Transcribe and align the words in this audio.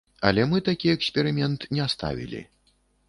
Але 0.27 0.45
мы 0.53 0.61
такі 0.69 0.87
эксперымент 0.95 1.67
не 1.79 1.85
ставілі. 1.95 2.41